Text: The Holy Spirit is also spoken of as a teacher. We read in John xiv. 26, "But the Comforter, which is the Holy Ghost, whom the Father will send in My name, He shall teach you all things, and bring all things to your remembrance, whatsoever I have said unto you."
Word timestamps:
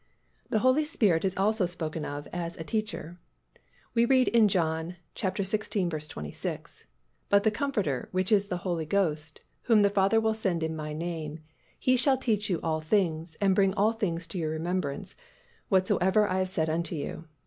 The 0.49 0.57
Holy 0.65 0.83
Spirit 0.83 1.23
is 1.23 1.37
also 1.37 1.67
spoken 1.67 2.05
of 2.05 2.27
as 2.33 2.57
a 2.57 2.63
teacher. 2.63 3.19
We 3.93 4.03
read 4.05 4.29
in 4.29 4.47
John 4.47 4.95
xiv. 5.15 6.07
26, 6.09 6.85
"But 7.29 7.43
the 7.43 7.51
Comforter, 7.51 8.09
which 8.11 8.31
is 8.31 8.47
the 8.47 8.57
Holy 8.65 8.87
Ghost, 8.87 9.41
whom 9.61 9.81
the 9.81 9.91
Father 9.91 10.19
will 10.19 10.33
send 10.33 10.63
in 10.63 10.75
My 10.75 10.91
name, 10.91 11.41
He 11.77 11.97
shall 11.97 12.17
teach 12.17 12.49
you 12.49 12.59
all 12.63 12.81
things, 12.81 13.35
and 13.39 13.53
bring 13.53 13.75
all 13.75 13.93
things 13.93 14.25
to 14.25 14.39
your 14.39 14.49
remembrance, 14.49 15.15
whatsoever 15.69 16.27
I 16.27 16.39
have 16.39 16.49
said 16.49 16.67
unto 16.67 16.95
you." 16.95 17.25